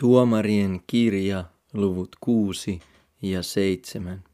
Tuomarien 0.00 0.80
kirja, 0.86 1.44
luvut 1.74 2.16
6 2.20 2.80
ja 3.22 3.42
7. 3.42 4.24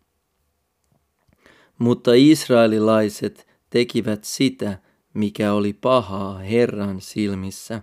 Mutta 1.78 2.10
israelilaiset 2.14 3.46
tekivät 3.70 4.24
sitä, 4.24 4.78
mikä 5.14 5.52
oli 5.52 5.72
pahaa 5.72 6.38
Herran 6.38 7.00
silmissä. 7.00 7.82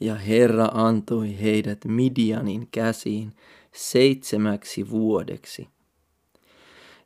Ja 0.00 0.14
Herra 0.14 0.68
antoi 0.72 1.40
heidät 1.40 1.84
Midianin 1.84 2.68
käsiin 2.72 3.32
seitsemäksi 3.72 4.90
vuodeksi. 4.90 5.68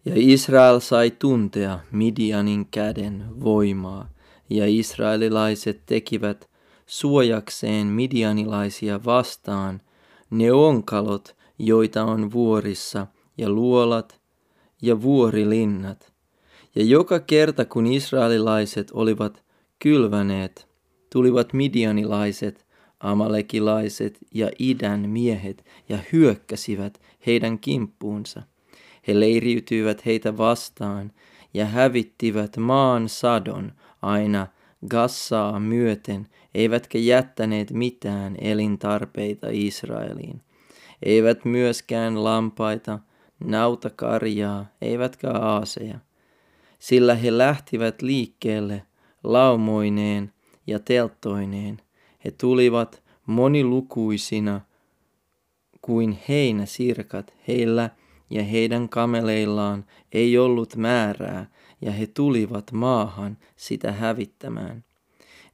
Ja 0.04 0.12
Israel 0.16 0.80
sai 0.80 1.10
tuntea 1.10 1.80
Midianin 1.92 2.66
käden 2.70 3.40
voimaa, 3.40 4.08
ja 4.50 4.64
israelilaiset 4.66 5.82
tekivät 5.86 6.53
suojakseen 6.86 7.86
midianilaisia 7.86 9.04
vastaan 9.04 9.80
ne 10.30 10.52
onkalot, 10.52 11.36
joita 11.58 12.04
on 12.04 12.32
vuorissa, 12.32 13.06
ja 13.38 13.50
luolat 13.50 14.20
ja 14.82 15.02
vuorilinnat. 15.02 16.12
Ja 16.74 16.84
joka 16.84 17.20
kerta 17.20 17.64
kun 17.64 17.86
israelilaiset 17.86 18.90
olivat 18.92 19.44
kylväneet, 19.78 20.68
tulivat 21.12 21.52
midianilaiset, 21.52 22.66
amalekilaiset 23.00 24.18
ja 24.34 24.50
idän 24.58 25.10
miehet 25.10 25.64
ja 25.88 25.98
hyökkäsivät 26.12 27.00
heidän 27.26 27.58
kimppuunsa. 27.58 28.42
He 29.08 29.20
leiriytyivät 29.20 30.06
heitä 30.06 30.36
vastaan 30.36 31.12
ja 31.54 31.66
hävittivät 31.66 32.56
maan 32.56 33.08
sadon 33.08 33.72
aina 34.02 34.46
Gassaa 34.88 35.60
myöten, 35.60 36.28
eivätkä 36.54 36.98
jättäneet 36.98 37.70
mitään 37.70 38.36
elintarpeita 38.40 39.46
Israeliin. 39.50 40.42
Eivät 41.02 41.44
myöskään 41.44 42.24
lampaita, 42.24 42.98
nautakarjaa, 43.44 44.66
eivätkä 44.82 45.30
aaseja. 45.30 45.98
Sillä 46.78 47.14
he 47.14 47.38
lähtivät 47.38 48.02
liikkeelle 48.02 48.82
laumoineen 49.24 50.32
ja 50.66 50.78
telttoineen. 50.78 51.80
He 52.24 52.30
tulivat 52.30 53.02
monilukuisina 53.26 54.60
kuin 55.82 56.18
heinäsirkat 56.28 57.34
heillä 57.48 57.90
ja 58.30 58.42
heidän 58.42 58.88
kameleillaan 58.88 59.84
ei 60.12 60.38
ollut 60.38 60.76
määrää, 60.76 61.46
ja 61.84 61.92
he 61.92 62.06
tulivat 62.06 62.72
maahan 62.72 63.38
sitä 63.56 63.92
hävittämään. 63.92 64.84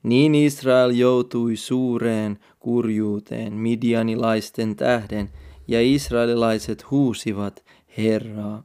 Niin 0.02 0.34
Israel 0.34 0.90
joutui 0.90 1.56
suureen 1.56 2.38
kurjuuteen 2.60 3.52
midianilaisten 3.52 4.76
tähden, 4.76 5.30
ja 5.68 5.82
israelilaiset 5.82 6.90
huusivat 6.90 7.64
Herraa. 7.98 8.62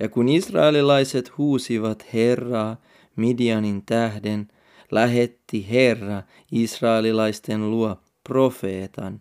Ja 0.00 0.08
kun 0.08 0.28
israelilaiset 0.28 1.38
huusivat 1.38 2.06
Herraa 2.12 2.76
Midianin 3.16 3.82
tähden, 3.86 4.48
lähetti 4.90 5.70
Herra 5.70 6.22
israelilaisten 6.52 7.70
luo 7.70 7.96
profeetan, 8.28 9.20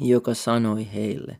joka 0.00 0.34
sanoi 0.34 0.86
heille, 0.94 1.36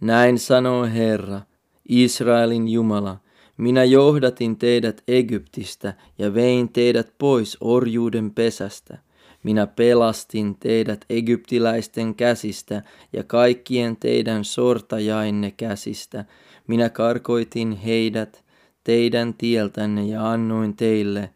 näin 0.00 0.38
sanoo 0.38 0.84
Herra, 0.86 1.40
Israelin 1.88 2.68
Jumala, 2.68 3.18
minä 3.56 3.84
johdatin 3.84 4.58
teidät 4.58 5.02
Egyptistä 5.08 5.94
ja 6.18 6.34
vein 6.34 6.68
teidät 6.68 7.12
pois 7.18 7.56
orjuuden 7.60 8.30
pesästä. 8.30 8.98
Minä 9.42 9.66
pelastin 9.66 10.56
teidät 10.60 11.04
egyptiläisten 11.10 12.14
käsistä 12.14 12.82
ja 13.12 13.24
kaikkien 13.24 13.96
teidän 13.96 14.44
sortajainne 14.44 15.50
käsistä. 15.50 16.24
Minä 16.66 16.88
karkoitin 16.88 17.72
heidät 17.72 18.44
teidän 18.84 19.34
tieltänne 19.34 20.02
ja 20.04 20.30
annoin 20.30 20.76
teille 20.76 21.30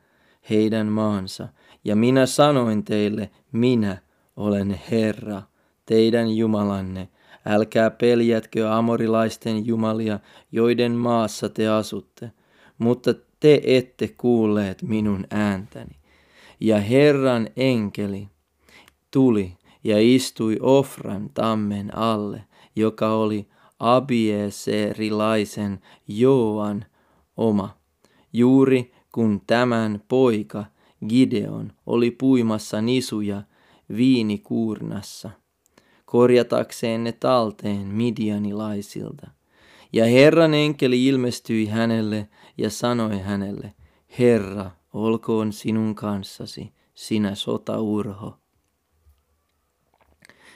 heidän 0.50 0.86
maansa. 0.86 1.48
Ja 1.84 1.96
minä 1.96 2.26
sanoin 2.26 2.84
teille, 2.84 3.30
minä 3.52 3.98
olen 4.36 4.80
Herra, 4.90 5.42
teidän 5.86 6.36
Jumalanne, 6.36 7.08
Älkää 7.46 7.90
peljätkö 7.90 8.72
amorilaisten 8.72 9.66
jumalia, 9.66 10.18
joiden 10.52 10.92
maassa 10.92 11.48
te 11.48 11.68
asutte, 11.68 12.32
mutta 12.78 13.14
te 13.40 13.60
ette 13.64 14.08
kuulleet 14.08 14.82
minun 14.82 15.26
ääntäni. 15.30 15.96
Ja 16.60 16.80
Herran 16.80 17.48
enkeli 17.56 18.28
tuli 19.10 19.52
ja 19.84 20.14
istui 20.14 20.56
Ofran 20.60 21.30
tammen 21.34 21.98
alle, 21.98 22.44
joka 22.76 23.12
oli 23.12 23.48
Abieserilaisen 23.78 25.80
Joan 26.08 26.84
oma, 27.36 27.76
juuri 28.32 28.92
kun 29.12 29.40
tämän 29.46 30.02
poika 30.08 30.64
Gideon 31.08 31.72
oli 31.86 32.10
puimassa 32.10 32.80
nisuja 32.80 33.42
viinikuurnassa 33.96 35.30
korjatakseen 36.16 37.04
ne 37.04 37.12
talteen 37.12 37.86
midianilaisilta. 37.86 39.30
Ja 39.92 40.04
Herran 40.04 40.54
enkeli 40.54 41.06
ilmestyi 41.06 41.66
hänelle 41.66 42.28
ja 42.58 42.70
sanoi 42.70 43.18
hänelle, 43.18 43.74
Herra, 44.18 44.70
olkoon 44.92 45.52
sinun 45.52 45.94
kanssasi, 45.94 46.72
sinä 46.94 47.34
sotaurho. 47.34 48.38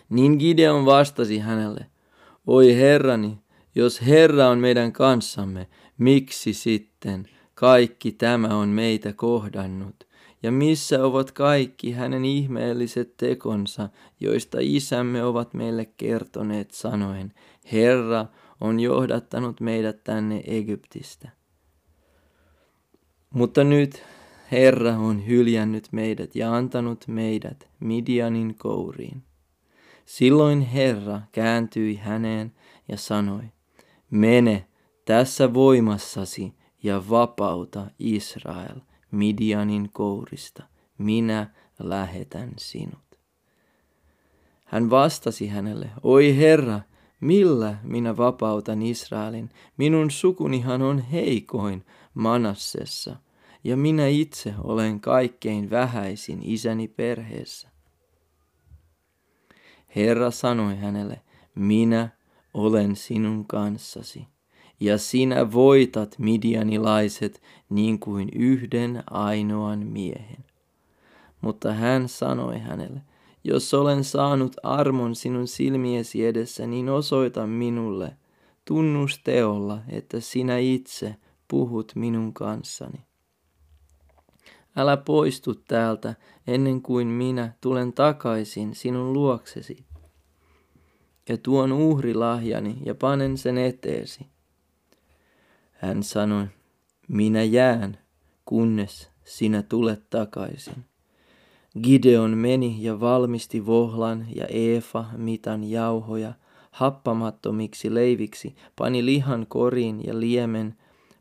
Niin 0.08 0.36
Gideon 0.38 0.84
vastasi 0.84 1.38
hänelle, 1.38 1.86
oi 2.46 2.76
Herrani, 2.76 3.38
jos 3.74 4.06
Herra 4.06 4.48
on 4.48 4.58
meidän 4.58 4.92
kanssamme, 4.92 5.68
miksi 5.98 6.52
sitten 6.52 7.28
kaikki 7.54 8.12
tämä 8.12 8.48
on 8.48 8.68
meitä 8.68 9.12
kohdannut? 9.12 10.09
Ja 10.42 10.52
missä 10.52 11.04
ovat 11.04 11.32
kaikki 11.32 11.92
hänen 11.92 12.24
ihmeelliset 12.24 13.16
tekonsa, 13.16 13.88
joista 14.20 14.58
isämme 14.60 15.24
ovat 15.24 15.54
meille 15.54 15.84
kertoneet 15.84 16.70
sanoen, 16.70 17.32
Herra 17.72 18.26
on 18.60 18.80
johdattanut 18.80 19.60
meidät 19.60 20.04
tänne 20.04 20.42
Egyptistä. 20.46 21.28
Mutta 23.30 23.64
nyt 23.64 24.02
Herra 24.52 24.96
on 24.98 25.26
hyljännyt 25.26 25.88
meidät 25.92 26.36
ja 26.36 26.54
antanut 26.54 27.04
meidät 27.08 27.68
Midianin 27.80 28.54
kouriin. 28.58 29.22
Silloin 30.04 30.60
Herra 30.60 31.20
kääntyi 31.32 31.96
häneen 31.96 32.52
ja 32.88 32.96
sanoi, 32.96 33.42
mene 34.10 34.66
tässä 35.04 35.54
voimassasi 35.54 36.54
ja 36.82 37.02
vapauta 37.10 37.86
Israel 37.98 38.80
Midianin 39.10 39.90
kourista, 39.92 40.62
minä 40.98 41.50
lähetän 41.78 42.52
sinut. 42.58 43.20
Hän 44.64 44.90
vastasi 44.90 45.46
hänelle, 45.46 45.90
oi 46.02 46.36
Herra, 46.36 46.80
millä 47.20 47.78
minä 47.82 48.16
vapautan 48.16 48.82
Israelin? 48.82 49.50
Minun 49.76 50.10
sukunihan 50.10 50.82
on 50.82 50.98
heikoin 50.98 51.84
Manassessa, 52.14 53.16
ja 53.64 53.76
minä 53.76 54.06
itse 54.06 54.54
olen 54.58 55.00
kaikkein 55.00 55.70
vähäisin 55.70 56.40
isäni 56.42 56.88
perheessä. 56.88 57.68
Herra 59.96 60.30
sanoi 60.30 60.76
hänelle, 60.76 61.20
minä 61.54 62.08
olen 62.54 62.96
sinun 62.96 63.46
kanssasi 63.46 64.26
ja 64.80 64.98
sinä 64.98 65.52
voitat 65.52 66.18
midianilaiset 66.18 67.42
niin 67.70 67.98
kuin 67.98 68.28
yhden 68.34 69.02
ainoan 69.10 69.86
miehen. 69.86 70.44
Mutta 71.40 71.72
hän 71.72 72.08
sanoi 72.08 72.58
hänelle, 72.58 73.00
jos 73.44 73.74
olen 73.74 74.04
saanut 74.04 74.56
armon 74.62 75.14
sinun 75.14 75.48
silmiesi 75.48 76.26
edessä, 76.26 76.66
niin 76.66 76.88
osoita 76.88 77.46
minulle 77.46 78.16
tunnusteolla, 78.64 79.78
että 79.88 80.20
sinä 80.20 80.58
itse 80.58 81.16
puhut 81.48 81.92
minun 81.94 82.34
kanssani. 82.34 83.00
Älä 84.76 84.96
poistu 84.96 85.54
täältä 85.54 86.14
ennen 86.46 86.82
kuin 86.82 87.08
minä 87.08 87.52
tulen 87.60 87.92
takaisin 87.92 88.74
sinun 88.74 89.12
luoksesi 89.12 89.84
ja 91.28 91.38
tuon 91.38 91.72
uhrilahjani 91.72 92.78
ja 92.84 92.94
panen 92.94 93.38
sen 93.38 93.58
eteesi. 93.58 94.26
Hän 95.80 96.02
sanoi, 96.02 96.46
minä 97.08 97.42
jään, 97.42 97.98
kunnes 98.44 99.10
sinä 99.24 99.62
tulet 99.62 100.10
takaisin. 100.10 100.84
Gideon 101.82 102.38
meni 102.38 102.76
ja 102.80 103.00
valmisti 103.00 103.66
vohlan 103.66 104.26
ja 104.34 104.46
Eefa 104.46 105.04
mitan 105.16 105.64
jauhoja 105.64 106.32
happamattomiksi 106.70 107.94
leiviksi, 107.94 108.54
pani 108.76 109.04
lihan 109.04 109.46
koriin 109.46 110.06
ja 110.06 110.20
liemen 110.20 110.74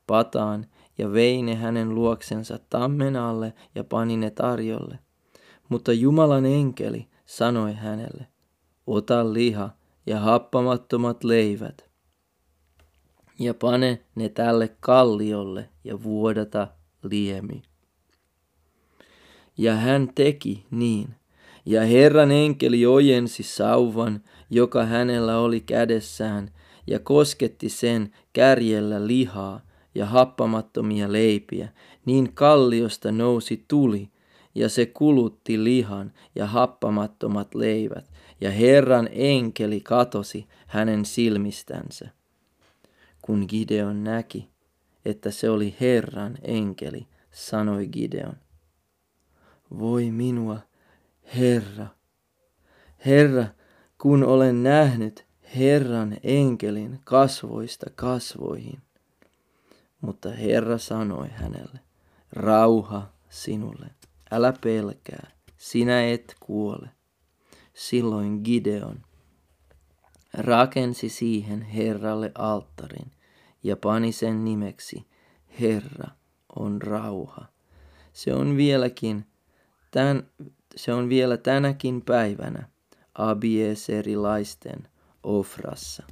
pataan 0.07 0.65
ja 0.97 1.13
vei 1.13 1.41
ne 1.41 1.55
hänen 1.55 1.95
luoksensa 1.95 2.59
tammen 2.69 3.15
alle 3.15 3.53
ja 3.75 3.83
pani 3.83 4.17
ne 4.17 4.29
tarjolle. 4.29 4.99
Mutta 5.69 5.93
Jumalan 5.93 6.45
enkeli 6.45 7.07
sanoi 7.25 7.73
hänelle, 7.73 8.27
ota 8.87 9.33
liha 9.33 9.69
ja 10.05 10.19
happamattomat 10.19 11.23
leivät 11.23 11.88
ja 13.39 13.53
pane 13.53 13.99
ne 14.15 14.29
tälle 14.29 14.75
kalliolle 14.79 15.69
ja 15.83 16.03
vuodata 16.03 16.67
liemi. 17.03 17.61
Ja 19.57 19.75
hän 19.75 20.09
teki 20.15 20.65
niin, 20.71 21.15
ja 21.65 21.81
Herran 21.81 22.31
enkeli 22.31 22.85
ojensi 22.85 23.43
sauvan, 23.43 24.23
joka 24.49 24.85
hänellä 24.85 25.39
oli 25.39 25.61
kädessään, 25.61 26.51
ja 26.87 26.99
kosketti 26.99 27.69
sen 27.69 28.13
kärjellä 28.33 29.07
lihaa 29.07 29.61
ja 29.95 30.05
happamattomia 30.05 31.11
leipiä, 31.11 31.69
niin 32.05 32.33
kalliosta 32.33 33.11
nousi 33.11 33.65
tuli, 33.67 34.09
ja 34.55 34.69
se 34.69 34.85
kulutti 34.85 35.63
lihan 35.63 36.13
ja 36.35 36.45
happamattomat 36.45 37.55
leivät, 37.55 38.11
ja 38.41 38.51
Herran 38.51 39.09
enkeli 39.11 39.81
katosi 39.81 40.47
hänen 40.67 41.05
silmistänsä. 41.05 42.18
Kun 43.21 43.45
Gideon 43.49 44.03
näki, 44.03 44.49
että 45.05 45.31
se 45.31 45.49
oli 45.49 45.75
Herran 45.79 46.37
enkeli, 46.41 47.07
sanoi 47.31 47.87
Gideon, 47.87 48.37
voi 49.79 50.11
minua, 50.11 50.59
Herra, 51.35 51.87
Herra, 53.05 53.45
kun 53.97 54.23
olen 54.23 54.63
nähnyt 54.63 55.25
Herran 55.55 56.17
enkelin 56.23 56.99
kasvoista 57.03 57.89
kasvoihin. 57.95 58.81
Mutta 60.01 60.29
Herra 60.29 60.77
sanoi 60.77 61.27
hänelle, 61.29 61.79
rauha 62.31 63.13
sinulle, 63.29 63.87
älä 64.31 64.53
pelkää, 64.61 65.31
sinä 65.57 66.07
et 66.07 66.35
kuole. 66.39 66.89
Silloin 67.73 68.41
Gideon 68.43 69.01
rakensi 70.33 71.09
siihen 71.09 71.61
Herralle 71.61 72.31
alttarin 72.35 73.11
ja 73.63 73.77
pani 73.77 74.11
sen 74.11 74.45
nimeksi 74.45 75.05
Herra 75.59 76.07
on 76.55 76.81
rauha. 76.81 77.45
Se 78.13 78.33
on 78.33 78.57
vieläkin, 78.57 79.25
tän, 79.91 80.27
se 80.75 80.93
on 80.93 81.09
vielä 81.09 81.37
tänäkin 81.37 82.01
päivänä 82.01 82.69
abieserilaisten 83.15 84.87
Ofrassa. 85.23 86.03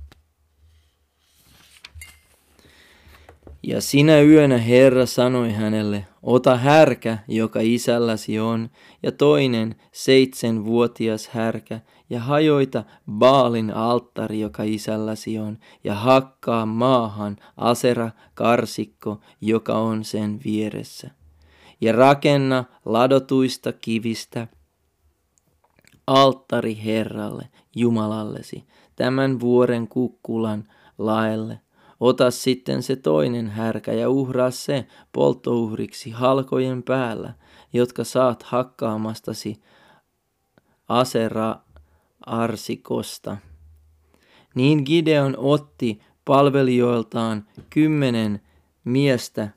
Ja 3.64 3.82
sinä 3.82 4.22
yönä 4.22 4.58
Herra 4.58 5.06
sanoi 5.06 5.52
hänelle, 5.52 6.08
ota 6.24 6.58
härkä, 6.58 7.18
joka 7.28 7.60
isälläsi 7.64 8.40
on, 8.40 8.70
ja 9.04 9.12
toinen 9.12 9.76
seitsemänvuotias 9.92 11.28
härkä, 11.28 11.80
ja 12.10 12.20
hajoita 12.20 12.84
Baalin 13.12 13.74
alttari, 13.74 14.40
joka 14.40 14.64
isälläsi 14.64 15.40
on, 15.40 15.58
ja 15.84 15.96
hakkaa 15.96 16.66
maahan 16.66 17.38
asera 17.58 18.12
karsikko, 18.34 19.20
joka 19.42 19.78
on 19.78 20.04
sen 20.04 20.40
vieressä. 20.46 21.10
Ja 21.82 21.92
rakenna 21.94 22.64
ladotuista 22.86 23.74
kivistä 23.74 24.48
alttari 26.08 26.80
Herralle, 26.86 27.50
Jumalallesi, 27.76 28.64
tämän 28.96 29.40
vuoren 29.40 29.88
kukkulan 29.88 30.68
laelle. 30.98 31.60
Ota 32.00 32.32
sitten 32.32 32.84
se 32.84 32.96
toinen 32.96 33.50
härkä 33.50 33.94
ja 33.94 34.10
uhraa 34.10 34.52
se 34.52 34.88
polttouhriksi 35.12 36.12
halkojen 36.12 36.84
päällä, 36.84 37.34
jotka 37.74 38.04
saat 38.04 38.44
hakkaamastasi 38.44 39.62
asera 40.90 41.56
arsikosta. 42.28 43.38
Niin 44.56 44.82
Gideon 44.86 45.36
otti 45.38 46.00
palvelijoiltaan 46.26 47.48
kymmenen 47.70 48.42
miestä 48.84 49.50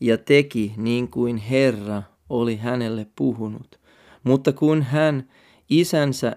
ja 0.00 0.18
teki 0.18 0.74
niin 0.76 1.08
kuin 1.08 1.36
Herra 1.36 2.02
oli 2.28 2.56
hänelle 2.56 3.06
puhunut. 3.16 3.80
Mutta 4.24 4.52
kun 4.52 4.82
hän 4.82 5.28
isänsä 5.70 6.36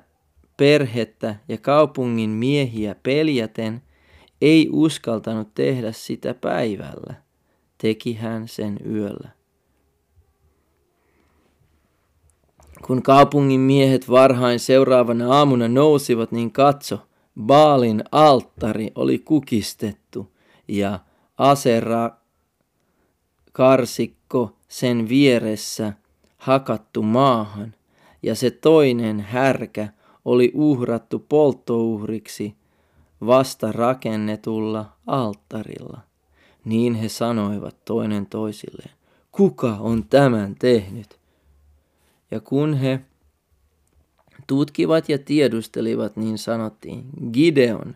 perhettä 0.58 1.36
ja 1.48 1.58
kaupungin 1.58 2.30
miehiä 2.30 2.96
peljäten 3.04 3.82
ei 4.42 4.70
uskaltanut 4.72 5.54
tehdä 5.54 5.92
sitä 5.92 6.34
päivällä, 6.34 7.14
teki 7.78 8.14
hän 8.14 8.48
sen 8.48 8.80
yöllä. 8.86 9.43
Kun 12.88 13.04
kaupungin 13.04 13.60
miehet 13.60 14.10
varhain 14.10 14.60
seuraavana 14.60 15.34
aamuna 15.34 15.68
nousivat, 15.68 16.32
niin 16.32 16.52
katso, 16.52 17.00
Baalin 17.42 18.04
alttari 18.12 18.92
oli 18.96 19.20
kukistettu 19.20 20.32
ja 20.68 21.00
Asera 21.38 22.12
karsikko 23.52 24.58
sen 24.68 25.10
vieressä 25.10 25.94
hakattu 26.38 27.02
maahan, 27.02 27.76
ja 28.24 28.36
se 28.36 28.52
toinen 28.52 29.20
härkä 29.20 29.88
oli 30.26 30.52
uhrattu 30.56 31.26
polttouhriksi 31.30 32.56
vasta 33.26 33.72
rakennetulla 33.72 34.86
alttarilla. 35.08 36.00
Niin 36.66 36.96
he 36.96 37.10
sanoivat 37.10 37.86
toinen 37.86 38.26
toisilleen, 38.26 38.92
kuka 39.32 39.78
on 39.80 40.06
tämän 40.10 40.56
tehnyt? 40.60 41.23
Ja 42.34 42.40
kun 42.40 42.74
he 42.74 43.00
tutkivat 44.48 45.10
ja 45.10 45.18
tiedustelivat, 45.18 46.18
niin 46.18 46.38
sanottiin, 46.38 47.06
Gideon, 47.34 47.96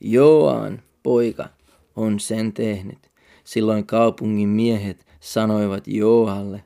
Joan 0.00 0.82
poika, 1.02 1.48
on 1.96 2.20
sen 2.20 2.52
tehnyt. 2.52 3.10
Silloin 3.44 3.86
kaupungin 3.86 4.48
miehet 4.48 5.06
sanoivat 5.20 5.86
Joalle, 5.86 6.64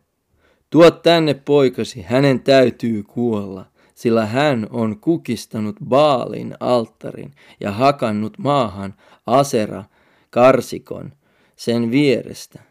tuo 0.70 0.90
tänne 0.90 1.34
poikasi, 1.34 2.02
hänen 2.02 2.40
täytyy 2.40 3.02
kuolla, 3.02 3.66
sillä 3.94 4.26
hän 4.26 4.66
on 4.70 5.00
kukistanut 5.00 5.76
Baalin 5.88 6.54
alttarin 6.60 7.34
ja 7.60 7.72
hakannut 7.72 8.38
maahan 8.38 8.94
Asera 9.26 9.84
karsikon 10.30 11.12
sen 11.56 11.90
vierestä. 11.90 12.62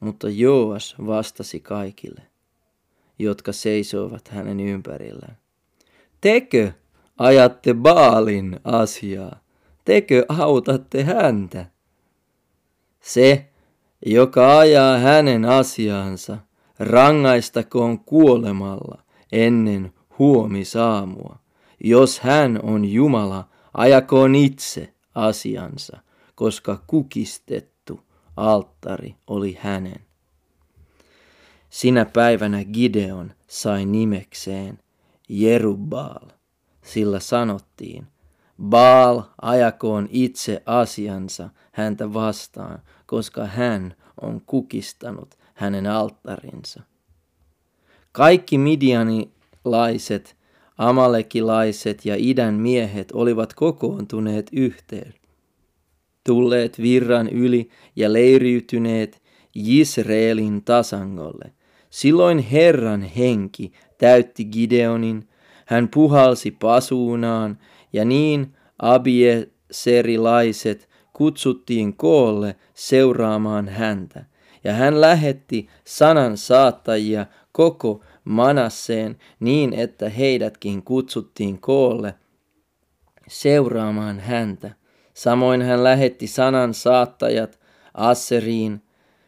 Mutta 0.00 0.28
Joas 0.28 0.96
vastasi 1.06 1.60
kaikille 1.60 2.35
jotka 3.18 3.52
seisoivat 3.52 4.28
hänen 4.28 4.60
ympärillään. 4.60 5.38
Tekö 6.20 6.72
ajatte 7.18 7.74
Baalin 7.74 8.60
asiaa? 8.64 9.40
Tekö 9.84 10.24
autatte 10.28 11.04
häntä? 11.04 11.66
Se, 13.00 13.46
joka 14.06 14.58
ajaa 14.58 14.98
hänen 14.98 15.44
asiaansa, 15.44 16.38
rangaistakoon 16.78 17.98
kuolemalla 17.98 19.02
ennen 19.32 19.92
huomisaamua. 20.18 21.38
Jos 21.84 22.20
hän 22.20 22.60
on 22.62 22.84
Jumala, 22.84 23.48
ajakoon 23.74 24.34
itse 24.34 24.94
asiansa, 25.14 25.98
koska 26.34 26.82
kukistettu 26.86 28.00
alttari 28.36 29.14
oli 29.26 29.58
hänen. 29.60 30.06
Sinä 31.76 32.04
päivänä 32.04 32.64
Gideon 32.64 33.32
sai 33.48 33.84
nimekseen 33.84 34.78
Jerubbaal, 35.28 36.28
sillä 36.82 37.20
sanottiin, 37.20 38.06
Baal 38.62 39.22
ajakoon 39.42 40.08
itse 40.10 40.62
asiansa 40.66 41.50
häntä 41.72 42.14
vastaan, 42.14 42.78
koska 43.06 43.46
hän 43.46 43.94
on 44.20 44.42
kukistanut 44.46 45.34
hänen 45.54 45.86
alttarinsa. 45.86 46.82
Kaikki 48.12 48.58
midianilaiset, 48.58 50.36
amalekilaiset 50.78 52.04
ja 52.04 52.14
idän 52.18 52.54
miehet 52.54 53.12
olivat 53.12 53.54
kokoontuneet 53.54 54.50
yhteen, 54.52 55.14
tulleet 56.24 56.78
virran 56.82 57.28
yli 57.28 57.68
ja 57.96 58.12
leiriytyneet 58.12 59.22
Israelin 59.54 60.64
tasangolle. 60.64 61.55
Silloin 61.96 62.38
Herran 62.38 63.02
henki 63.02 63.72
täytti 63.98 64.44
Gideonin, 64.44 65.28
hän 65.66 65.88
puhalsi 65.88 66.50
pasuunaan 66.50 67.58
ja 67.92 68.04
niin 68.04 68.56
abieserilaiset 68.78 70.88
kutsuttiin 71.12 71.96
koolle 71.96 72.56
seuraamaan 72.74 73.68
häntä. 73.68 74.24
Ja 74.64 74.72
hän 74.72 75.00
lähetti 75.00 75.68
sanan 75.84 76.36
saattajia 76.36 77.26
koko 77.52 78.04
Manasseen 78.24 79.18
niin, 79.40 79.72
että 79.72 80.08
heidätkin 80.08 80.82
kutsuttiin 80.82 81.60
koolle 81.60 82.14
seuraamaan 83.28 84.20
häntä. 84.20 84.70
Samoin 85.14 85.62
hän 85.62 85.84
lähetti 85.84 86.26
sanan 86.26 86.74
saattajat 86.74 87.60
Asseriin, 87.94 88.82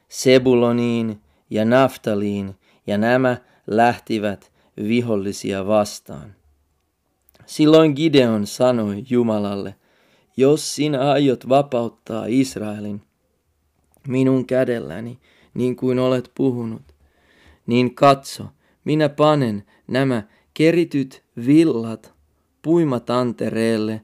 Sebuloniin 0.09 1.21
ja 1.51 1.65
Naftaliin, 1.65 2.55
ja 2.88 2.99
nämä 2.99 3.37
lähtivät 3.66 4.52
vihollisia 4.88 5.66
vastaan. 5.66 6.35
Silloin 7.47 7.92
Gideon 7.92 8.47
sanoi 8.47 9.04
Jumalalle, 9.11 9.75
jos 10.37 10.75
sinä 10.75 11.11
aiot 11.11 11.49
vapauttaa 11.49 12.25
Israelin 12.28 13.02
minun 14.09 14.47
kädelläni, 14.47 15.18
niin 15.54 15.76
kuin 15.76 15.99
olet 15.99 16.30
puhunut, 16.35 16.83
niin 17.66 17.95
katso, 17.95 18.45
minä 18.85 19.09
panen 19.09 19.64
nämä 19.87 20.23
kerityt 20.54 21.23
villat 21.47 22.14
puimatantereelle. 22.62 24.00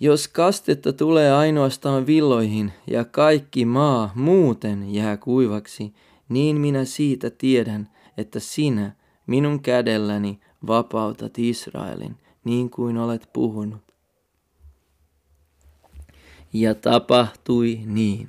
Jos 0.00 0.28
kastetta 0.28 0.92
tulee 0.92 1.32
ainoastaan 1.32 2.06
villoihin 2.06 2.72
ja 2.86 3.04
kaikki 3.04 3.64
maa 3.64 4.12
muuten 4.14 4.94
jää 4.94 5.16
kuivaksi, 5.16 5.94
niin 6.28 6.60
minä 6.60 6.84
siitä 6.84 7.30
tiedän, 7.30 7.88
että 8.16 8.40
sinä 8.40 8.92
minun 9.26 9.62
kädelläni 9.62 10.40
vapautat 10.66 11.38
Israelin, 11.38 12.16
niin 12.44 12.70
kuin 12.70 12.98
olet 12.98 13.28
puhunut. 13.32 13.94
Ja 16.52 16.74
tapahtui 16.74 17.80
niin, 17.86 18.28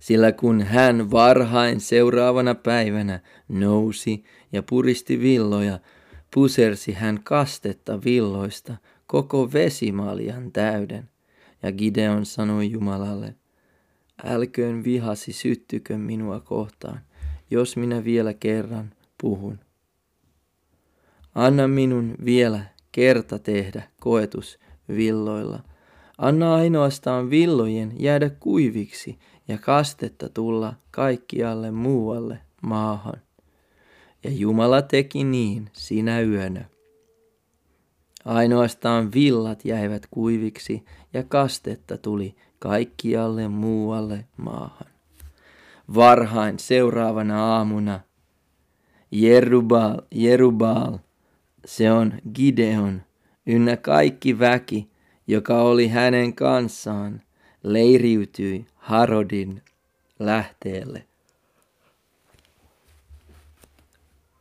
sillä 0.00 0.32
kun 0.32 0.62
hän 0.62 1.10
varhain 1.10 1.80
seuraavana 1.80 2.54
päivänä 2.54 3.20
nousi 3.48 4.24
ja 4.52 4.62
puristi 4.62 5.20
villoja, 5.20 5.78
pusersi 6.34 6.92
hän 6.92 7.20
kastetta 7.24 8.04
villoista 8.04 8.76
koko 9.06 9.52
vesimaljan 9.52 10.52
täyden. 10.52 11.10
Ja 11.62 11.72
Gideon 11.72 12.26
sanoi 12.26 12.70
Jumalalle, 12.70 13.34
älköön 14.24 14.84
vihasi 14.84 15.32
syttykö 15.32 15.98
minua 15.98 16.40
kohtaan, 16.40 17.00
jos 17.50 17.76
minä 17.76 18.04
vielä 18.04 18.34
kerran 18.34 18.92
puhun. 19.20 19.58
Anna 21.34 21.68
minun 21.68 22.14
vielä 22.24 22.64
kerta 22.92 23.38
tehdä 23.38 23.82
koetus 24.00 24.58
villoilla. 24.88 25.62
Anna 26.18 26.54
ainoastaan 26.54 27.30
villojen 27.30 27.92
jäädä 27.98 28.30
kuiviksi 28.30 29.18
ja 29.48 29.58
kastetta 29.58 30.28
tulla 30.28 30.74
kaikkialle 30.90 31.70
muualle 31.70 32.38
maahan. 32.62 33.20
Ja 34.24 34.30
Jumala 34.30 34.82
teki 34.82 35.24
niin 35.24 35.70
sinä 35.72 36.20
yönä. 36.20 36.64
Ainoastaan 38.24 39.12
villat 39.12 39.64
jäivät 39.64 40.06
kuiviksi 40.10 40.84
ja 41.12 41.22
kastetta 41.22 41.98
tuli 41.98 42.36
kaikkialle 42.58 43.48
muualle 43.48 44.24
maahan. 44.36 44.95
Varhain 45.94 46.58
seuraavana 46.58 47.44
aamuna 47.44 48.00
Jerubal, 49.10 49.96
Jerubal, 50.10 50.98
se 51.64 51.92
on 51.92 52.14
Gideon, 52.34 53.02
ynnä 53.46 53.76
kaikki 53.76 54.38
väki, 54.38 54.90
joka 55.26 55.62
oli 55.62 55.88
hänen 55.88 56.34
kanssaan, 56.34 57.22
leiriytyi 57.62 58.66
Harodin 58.74 59.62
lähteelle. 60.18 61.06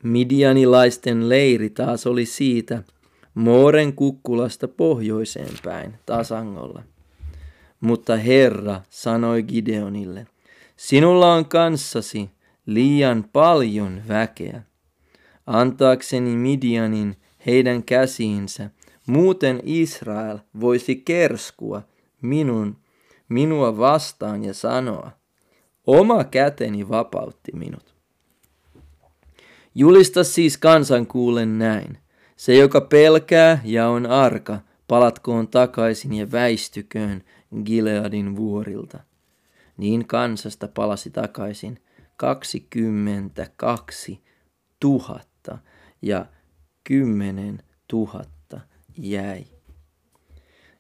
Midianilaisten 0.04 1.30
leiri 1.30 1.70
taas 1.70 2.08
oli 2.08 2.26
siitä 2.26 2.84
Mooren 3.34 3.94
kukkulasta 3.94 4.68
pohjoiseen 4.68 5.54
päin 5.64 5.94
tasangolla. 6.06 6.84
Mutta 7.80 8.18
Herra 8.18 8.82
sanoi 8.90 9.44
Gideonille, 9.44 10.28
sinulla 10.78 11.34
on 11.34 11.46
kanssasi 11.46 12.30
liian 12.66 13.30
paljon 13.34 14.02
väkeä, 14.08 14.64
antaakseni 15.48 16.36
Midianin 16.36 17.16
heidän 17.46 17.84
käsiinsä, 17.84 18.70
muuten 19.08 19.62
Israel 19.64 20.40
voisi 20.60 20.96
kerskua 20.96 21.82
minun, 22.22 22.78
minua 23.30 23.78
vastaan 23.78 24.44
ja 24.44 24.54
sanoa, 24.54 25.12
oma 25.88 26.24
käteni 26.24 26.90
vapautti 26.90 27.52
minut. 27.52 27.96
Julista 29.76 30.24
siis 30.24 30.58
kansan 30.58 31.08
kuulen 31.08 31.60
näin. 31.60 31.98
Se, 32.36 32.56
joka 32.56 32.82
pelkää 32.82 33.62
ja 33.64 33.90
on 33.90 34.06
arka, 34.06 34.60
palatkoon 34.88 35.48
takaisin 35.48 36.14
ja 36.14 36.32
väistyköön 36.32 37.24
Gileadin 37.64 38.36
vuorilta. 38.36 39.00
Niin 39.78 40.08
kansasta 40.08 40.68
palasi 40.68 41.10
takaisin 41.10 41.80
22 42.18 44.24
tuhatta 44.80 45.58
ja 46.02 46.26
kymmenen 46.84 47.64
tuhatta 47.88 48.60
jäi. 48.98 49.46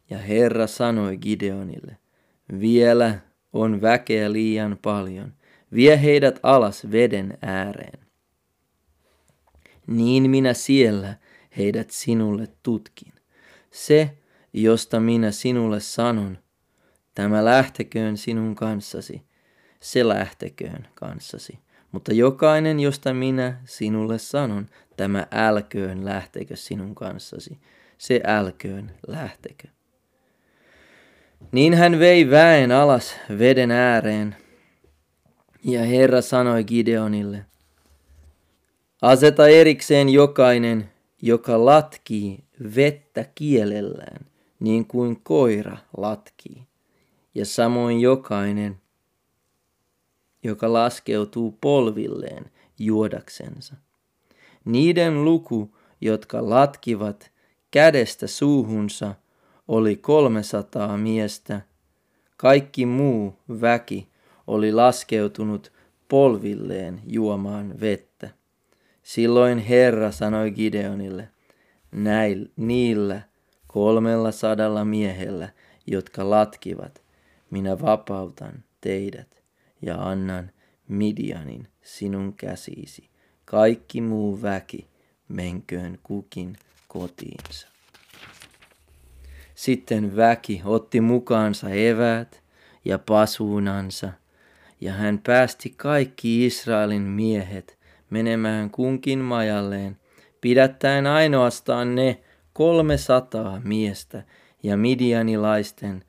Ja 0.09 0.17
Herra 0.17 0.67
sanoi 0.67 1.17
Gideonille, 1.17 1.97
vielä 2.59 3.19
on 3.53 3.81
väkeä 3.81 4.31
liian 4.31 4.77
paljon, 4.81 5.33
vie 5.73 6.01
heidät 6.01 6.39
alas 6.43 6.91
veden 6.91 7.37
ääreen. 7.41 7.99
Niin 9.87 10.29
minä 10.29 10.53
siellä 10.53 11.15
heidät 11.57 11.89
sinulle 11.89 12.47
tutkin. 12.63 13.13
Se, 13.71 14.17
josta 14.53 14.99
minä 14.99 15.31
sinulle 15.31 15.79
sanon, 15.79 16.37
tämä 17.15 17.45
lähteköön 17.45 18.17
sinun 18.17 18.55
kanssasi, 18.55 19.21
se 19.79 20.07
lähteköön 20.07 20.87
kanssasi. 20.95 21.59
Mutta 21.91 22.13
jokainen, 22.13 22.79
josta 22.79 23.13
minä 23.13 23.61
sinulle 23.65 24.19
sanon, 24.19 24.69
tämä 24.97 25.27
älköön 25.31 26.05
lähtekö 26.05 26.55
sinun 26.55 26.95
kanssasi, 26.95 27.59
se 27.97 28.21
älköön 28.27 28.91
lähtekö. 29.07 29.67
Niin 31.51 31.73
hän 31.73 31.99
vei 31.99 32.29
väen 32.29 32.71
alas 32.71 33.15
veden 33.39 33.71
ääreen, 33.71 34.35
ja 35.63 35.83
Herra 35.83 36.21
sanoi 36.21 36.63
Gideonille, 36.63 37.45
aseta 39.01 39.47
erikseen 39.47 40.09
jokainen, 40.09 40.89
joka 41.21 41.65
latkii 41.65 42.43
vettä 42.75 43.25
kielellään, 43.35 44.25
niin 44.59 44.85
kuin 44.87 45.21
koira 45.23 45.77
latkii, 45.97 46.67
ja 47.35 47.45
samoin 47.45 48.01
jokainen, 48.01 48.77
joka 50.43 50.73
laskeutuu 50.73 51.57
polvilleen 51.61 52.51
juodaksensa. 52.79 53.75
Niiden 54.65 55.25
luku, 55.25 55.75
jotka 56.01 56.49
latkivat 56.49 57.31
kädestä 57.71 58.27
suuhunsa, 58.27 59.15
oli 59.67 59.95
kolmesataa 59.95 60.97
miestä. 60.97 61.61
Kaikki 62.37 62.85
muu 62.85 63.33
väki 63.61 64.07
oli 64.47 64.71
laskeutunut 64.71 65.71
polvilleen 66.07 67.01
juomaan 67.07 67.79
vettä. 67.79 68.29
Silloin 69.03 69.59
Herra 69.59 70.11
sanoi 70.11 70.51
Gideonille, 70.51 71.29
näil, 71.91 72.47
niillä 72.55 73.21
kolmella 73.67 74.31
sadalla 74.31 74.85
miehellä, 74.85 75.49
jotka 75.87 76.29
latkivat, 76.29 77.04
minä 77.55 77.81
vapautan 77.81 78.63
teidät 78.81 79.43
ja 79.81 80.09
annan 80.09 80.51
Midianin 80.87 81.67
sinun 81.81 82.33
käsiisi. 82.33 83.09
Kaikki 83.45 84.01
muu 84.01 84.41
väki 84.41 84.87
menköön 85.27 85.99
kukin 86.03 86.55
kotiinsa. 86.87 87.67
Sitten 89.55 90.15
väki 90.15 90.61
otti 90.65 91.01
mukaansa 91.01 91.69
eväät 91.69 92.43
ja 92.85 92.99
pasuunansa, 92.99 94.11
ja 94.81 94.93
hän 94.93 95.19
päästi 95.25 95.73
kaikki 95.77 96.45
Israelin 96.45 97.01
miehet 97.01 97.77
menemään 98.09 98.69
kunkin 98.69 99.19
majalleen, 99.19 99.97
pidättäen 100.41 101.07
ainoastaan 101.07 101.95
ne 101.95 102.21
kolme 102.53 102.97
sataa 102.97 103.61
miestä, 103.63 104.23
ja 104.63 104.77
midianilaisten 104.77 106.03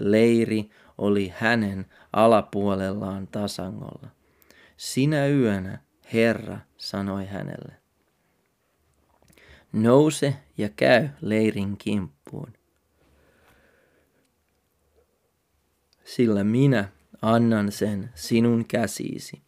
leiri 0.00 0.70
oli 1.00 1.32
hänen 1.36 1.86
alapuolellaan 2.12 3.26
tasangolla. 3.26 4.08
Sinä 4.76 5.26
yönä 5.26 5.78
Herra 6.12 6.58
sanoi 6.76 7.26
hänelle, 7.26 7.72
nouse 9.72 10.36
ja 10.58 10.68
käy 10.68 11.08
leirin 11.20 11.76
kimppuun. 11.76 12.52
Sillä 16.04 16.44
minä 16.44 16.88
annan 17.22 17.72
sen 17.72 18.10
sinun 18.14 18.64
käsiisi. 18.64 19.42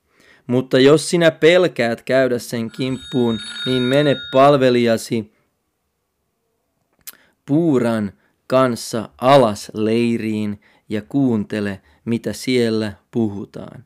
Mutta 0.46 0.78
jos 0.78 1.10
sinä 1.10 1.30
pelkäät 1.30 2.02
käydä 2.02 2.38
sen 2.38 2.70
kimppuun, 2.70 3.40
niin 3.66 3.82
mene 3.82 4.16
palvelijasi 4.32 5.32
puuran 7.46 8.12
kanssa 8.46 9.08
alas 9.18 9.70
leiriin 9.74 10.60
ja 10.88 11.02
kuuntele, 11.02 11.80
mitä 12.04 12.32
siellä 12.32 12.92
puhutaan. 13.10 13.84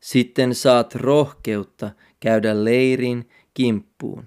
Sitten 0.00 0.54
saat 0.54 0.94
rohkeutta 0.94 1.90
käydä 2.20 2.64
leirin 2.64 3.28
kimppuun. 3.54 4.26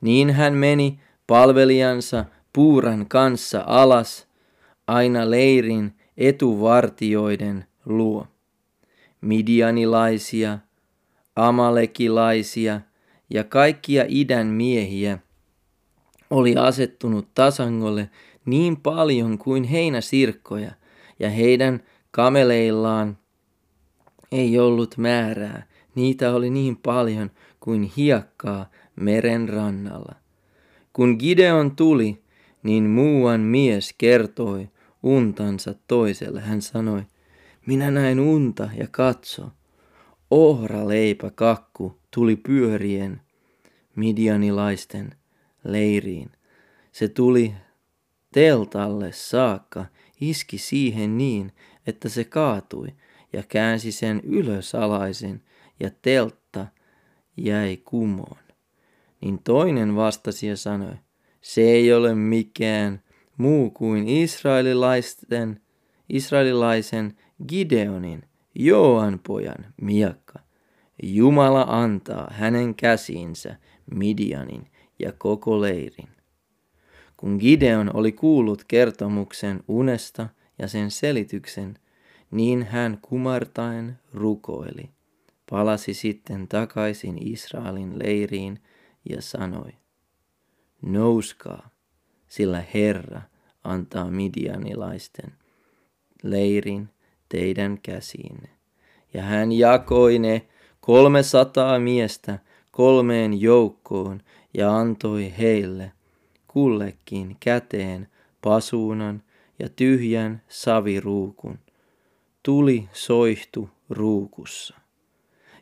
Niin 0.00 0.30
hän 0.30 0.54
meni 0.54 1.00
palvelijansa 1.26 2.24
puuran 2.52 3.08
kanssa 3.08 3.64
alas 3.66 4.28
aina 4.86 5.30
leirin 5.30 5.92
etuvartioiden 6.16 7.64
luo. 7.84 8.26
Midianilaisia, 9.20 10.58
amalekilaisia 11.36 12.80
ja 13.30 13.44
kaikkia 13.44 14.04
idän 14.08 14.46
miehiä 14.46 15.18
oli 16.30 16.56
asettunut 16.56 17.28
tasangolle 17.34 18.10
niin 18.44 18.76
paljon 18.76 19.38
kuin 19.38 19.64
heinäsirkkoja, 19.64 20.72
ja 21.18 21.30
heidän 21.30 21.82
kameleillaan 22.10 23.18
ei 24.32 24.58
ollut 24.58 24.96
määrää. 24.96 25.66
Niitä 25.94 26.34
oli 26.34 26.50
niin 26.50 26.76
paljon 26.76 27.30
kuin 27.60 27.82
hiekkaa 27.96 28.70
meren 28.96 29.48
rannalla. 29.48 30.14
Kun 30.92 31.16
Gideon 31.18 31.76
tuli, 31.76 32.22
niin 32.62 32.84
muuan 32.84 33.40
mies 33.40 33.94
kertoi 33.98 34.68
untansa 35.02 35.74
toiselle. 35.88 36.40
Hän 36.40 36.62
sanoi, 36.62 37.02
minä 37.66 37.90
näin 37.90 38.20
unta 38.20 38.68
ja 38.78 38.86
katso. 38.90 39.50
Ohra 40.30 40.88
leipä 40.88 41.30
kakku 41.30 41.98
tuli 42.14 42.36
pyörien 42.36 43.20
midianilaisten 43.96 45.14
leiriin. 45.64 46.30
Se 46.92 47.08
tuli 47.08 47.54
teltalle 48.32 49.12
saakka, 49.12 49.84
iski 50.20 50.58
siihen 50.58 51.18
niin, 51.18 51.52
että 51.86 52.08
se 52.08 52.24
kaatui 52.24 52.88
ja 53.32 53.42
käänsi 53.48 53.92
sen 53.92 54.20
ylös 54.24 54.74
alaisin 54.74 55.42
ja 55.80 55.90
teltta 56.02 56.66
jäi 57.36 57.76
kumoon. 57.76 58.38
Niin 59.20 59.38
toinen 59.44 59.96
vastasi 59.96 60.46
ja 60.46 60.56
sanoi, 60.56 60.94
se 61.40 61.60
ei 61.60 61.92
ole 61.92 62.14
mikään 62.14 63.02
muu 63.36 63.70
kuin 63.70 64.08
israelilaisten, 64.08 65.60
israelilaisen 66.08 67.16
Gideonin, 67.48 68.22
Joan 68.54 69.20
pojan 69.26 69.74
miakka. 69.80 70.38
Jumala 71.02 71.66
antaa 71.68 72.30
hänen 72.32 72.74
käsiinsä 72.74 73.56
Midianin 73.90 74.70
ja 74.98 75.12
koko 75.12 75.60
leirin. 75.60 76.15
Kun 77.16 77.36
Gideon 77.36 77.96
oli 77.96 78.12
kuullut 78.12 78.64
kertomuksen 78.68 79.64
unesta 79.68 80.28
ja 80.58 80.68
sen 80.68 80.90
selityksen, 80.90 81.78
niin 82.30 82.62
hän 82.62 82.98
kumartaen 83.02 83.98
rukoili, 84.14 84.90
palasi 85.50 85.94
sitten 85.94 86.48
takaisin 86.48 87.18
Israelin 87.20 87.98
leiriin 87.98 88.62
ja 89.10 89.22
sanoi, 89.22 89.72
nouskaa, 90.82 91.70
sillä 92.28 92.64
Herra 92.74 93.22
antaa 93.64 94.10
midianilaisten 94.10 95.32
leirin 96.22 96.88
teidän 97.28 97.78
käsiinne. 97.82 98.48
Ja 99.14 99.22
hän 99.22 99.52
jakoi 99.52 100.18
ne 100.18 100.46
kolmesataa 100.80 101.78
miestä 101.78 102.38
kolmeen 102.70 103.40
joukkoon 103.40 104.22
ja 104.54 104.76
antoi 104.76 105.34
heille 105.38 105.92
kullekin 106.56 107.36
käteen 107.40 108.08
pasuunan 108.42 109.22
ja 109.58 109.68
tyhjän 109.68 110.42
saviruukun. 110.48 111.58
Tuli 112.42 112.88
soihtu 112.92 113.70
ruukussa. 113.90 114.74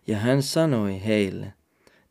Ja 0.06 0.18
hän 0.18 0.42
sanoi 0.42 1.04
heille, 1.04 1.52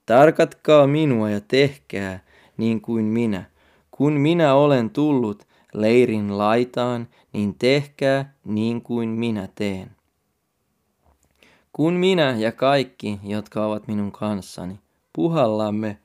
tarkatkaa 0.05 0.87
minua 0.87 1.29
ja 1.29 1.41
tehkää 1.41 2.23
niin 2.57 2.81
kuin 2.81 3.05
minä. 3.05 3.43
Kun 3.91 4.13
minä 4.13 4.53
olen 4.53 4.89
tullut 4.89 5.47
leirin 5.73 6.37
laitaan, 6.37 7.07
niin 7.33 7.55
tehkää 7.59 8.33
niin 8.45 8.81
kuin 8.81 9.09
minä 9.09 9.49
teen. 9.55 9.91
Kun 11.73 11.93
minä 11.93 12.35
ja 12.37 12.51
kaikki, 12.51 13.19
jotka 13.23 13.65
ovat 13.65 13.87
minun 13.87 14.11
kanssani, 14.11 14.79
puhallamme 15.13 15.97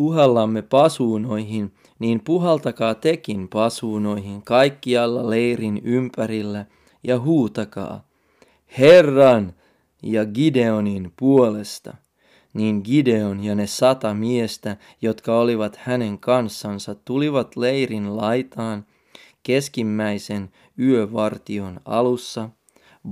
puhallamme 0.00 0.62
pasuunoihin, 0.62 1.74
niin 1.98 2.20
puhaltakaa 2.24 2.94
tekin 2.94 3.48
pasuunoihin 3.48 4.42
kaikkialla 4.42 5.30
leirin 5.30 5.80
ympärillä 5.84 6.66
ja 7.02 7.20
huutakaa 7.20 8.08
Herran 8.78 9.54
ja 10.02 10.26
Gideonin 10.26 11.12
puolesta. 11.18 11.96
Niin 12.54 12.80
Gideon 12.84 13.44
ja 13.44 13.54
ne 13.54 13.66
sata 13.66 14.14
miestä, 14.14 14.76
jotka 15.02 15.38
olivat 15.38 15.76
hänen 15.76 16.18
kanssansa, 16.18 16.94
tulivat 16.94 17.56
leirin 17.56 18.16
laitaan 18.16 18.86
keskimmäisen 19.42 20.50
yövartion 20.78 21.80
alussa. 21.84 22.50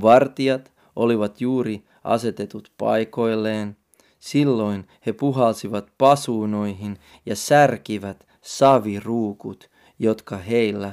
Vartijat 0.02 0.72
olivat 0.96 1.40
juuri 1.40 1.84
asetetut 2.04 2.72
paikoilleen 2.78 3.76
Silloin 4.18 4.88
he 5.06 5.12
puhalsivat 5.12 5.88
pasuunoihin 5.98 6.98
ja 7.26 7.36
särkivät 7.36 8.26
saviruukut, 8.42 9.70
jotka 9.98 10.36
heillä 10.36 10.92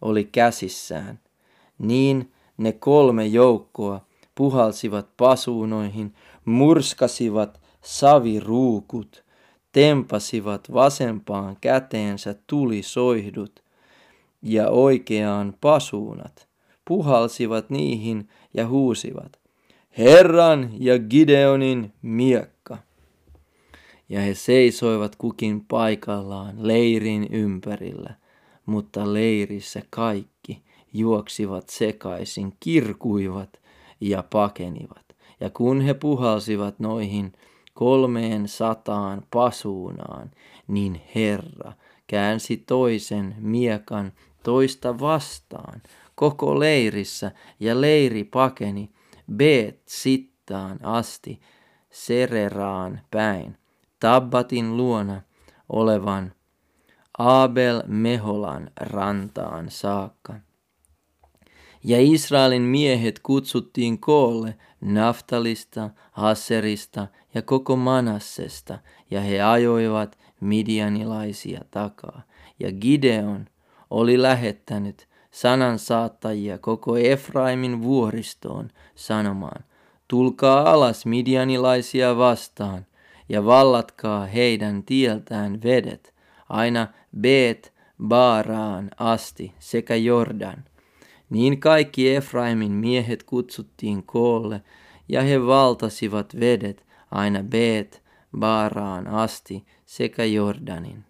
oli 0.00 0.24
käsissään. 0.24 1.18
Niin 1.78 2.32
ne 2.56 2.72
kolme 2.72 3.26
joukkoa 3.26 4.00
puhalsivat 4.34 5.06
pasuunoihin, 5.16 6.14
murskasivat 6.44 7.60
saviruukut, 7.82 9.24
tempasivat 9.72 10.72
vasempaan 10.72 11.56
käteensä 11.60 12.34
tulisoihdut 12.46 13.62
ja 14.42 14.68
oikeaan 14.68 15.54
pasuunat, 15.60 16.48
puhalsivat 16.84 17.70
niihin 17.70 18.28
ja 18.54 18.68
huusivat, 18.68 19.40
Herran 19.98 20.70
ja 20.78 20.98
Gideonin 20.98 21.92
miekka. 22.02 22.59
Ja 24.10 24.20
he 24.20 24.34
seisoivat 24.34 25.16
kukin 25.16 25.64
paikallaan 25.68 26.54
leirin 26.58 27.26
ympärillä, 27.30 28.14
mutta 28.66 29.12
leirissä 29.12 29.82
kaikki 29.90 30.62
juoksivat 30.92 31.68
sekaisin, 31.68 32.52
kirkuivat 32.60 33.60
ja 34.00 34.24
pakenivat. 34.30 35.16
Ja 35.40 35.50
kun 35.50 35.80
he 35.80 35.94
puhalsivat 35.94 36.78
noihin 36.78 37.32
kolmeen 37.74 38.48
sataan 38.48 39.22
pasuunaan, 39.30 40.30
niin 40.68 41.00
Herra 41.14 41.72
käänsi 42.06 42.56
toisen 42.56 43.34
miekan 43.38 44.12
toista 44.42 44.98
vastaan 45.00 45.82
koko 46.14 46.58
leirissä, 46.58 47.32
ja 47.60 47.80
leiri 47.80 48.24
pakeni, 48.24 48.90
Beet 49.36 49.82
Sittaan 49.86 50.84
asti 50.84 51.40
Sereraan 51.90 53.00
päin, 53.10 53.56
Tabbatin 54.00 54.76
luona 54.76 55.22
olevan 55.68 56.32
Abel 57.18 57.82
Meholan 57.86 58.70
rantaan 58.80 59.70
saakka. 59.70 60.34
Ja 61.84 61.96
Israelin 62.00 62.62
miehet 62.62 63.18
kutsuttiin 63.18 63.98
koolle 64.00 64.54
Naftalista, 64.80 65.90
Hasserista 66.12 67.06
ja 67.34 67.42
koko 67.42 67.76
Manassesta, 67.76 68.78
ja 69.10 69.20
he 69.20 69.42
ajoivat 69.42 70.18
midianilaisia 70.40 71.60
takaa. 71.70 72.22
Ja 72.60 72.72
Gideon 72.72 73.46
oli 73.90 74.22
lähettänyt 74.22 75.08
sanan 75.30 75.78
saattajia 75.78 76.58
koko 76.58 76.96
Efraimin 76.96 77.82
vuoristoon 77.82 78.70
sanomaan, 78.94 79.64
tulkaa 80.08 80.72
alas 80.72 81.06
midianilaisia 81.06 82.16
vastaan 82.16 82.86
ja 83.30 83.44
vallatkaa 83.44 84.26
heidän 84.26 84.82
tieltään 84.82 85.62
vedet 85.62 86.14
aina 86.48 86.88
Beet 87.20 87.72
Baaraan 88.08 88.90
asti 88.98 89.52
sekä 89.58 89.96
Jordan. 89.96 90.64
Niin 91.30 91.60
kaikki 91.60 92.14
Efraimin 92.14 92.72
miehet 92.72 93.22
kutsuttiin 93.22 94.02
koolle 94.02 94.62
ja 95.08 95.22
he 95.22 95.46
valtasivat 95.46 96.40
vedet 96.40 96.86
aina 97.10 97.42
Beet 97.42 98.02
Baaraan 98.38 99.06
asti 99.06 99.64
sekä 99.86 100.24
Jordanin. 100.24 101.04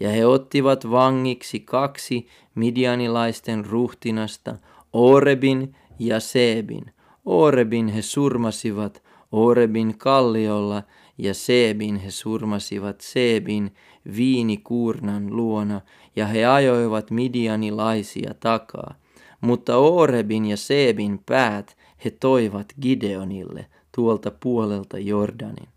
Ja 0.00 0.08
he 0.08 0.26
ottivat 0.26 0.90
vangiksi 0.90 1.60
kaksi 1.60 2.26
midianilaisten 2.54 3.66
ruhtinasta, 3.66 4.56
Orebin 4.92 5.74
ja 5.98 6.20
Seebin. 6.20 6.84
Orebin 7.24 7.88
he 7.88 8.02
surmasivat 8.02 9.02
Orebin 9.32 9.98
kalliolla 9.98 10.82
ja 11.18 11.34
Seebin 11.34 11.96
he 11.96 12.10
surmasivat 12.10 13.00
Seebin 13.00 13.74
viinikuurnan 14.16 15.36
luona 15.36 15.80
ja 16.16 16.26
he 16.26 16.46
ajoivat 16.46 17.10
midianilaisia 17.10 18.34
takaa. 18.40 18.94
Mutta 19.40 19.76
Orebin 19.76 20.46
ja 20.46 20.56
Seebin 20.56 21.20
päät 21.26 21.76
he 22.04 22.10
toivat 22.10 22.66
Gideonille 22.82 23.66
tuolta 23.94 24.30
puolelta 24.30 24.98
Jordanin. 24.98 25.68